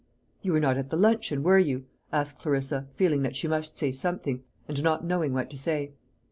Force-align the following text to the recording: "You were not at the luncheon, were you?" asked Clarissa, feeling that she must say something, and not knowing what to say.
"You 0.41 0.53
were 0.53 0.59
not 0.59 0.77
at 0.77 0.89
the 0.89 0.97
luncheon, 0.97 1.43
were 1.43 1.59
you?" 1.59 1.85
asked 2.11 2.39
Clarissa, 2.39 2.87
feeling 2.95 3.21
that 3.21 3.35
she 3.35 3.47
must 3.47 3.77
say 3.77 3.91
something, 3.91 4.43
and 4.67 4.81
not 4.81 5.05
knowing 5.05 5.31
what 5.31 5.51
to 5.51 5.59
say. 5.59 5.91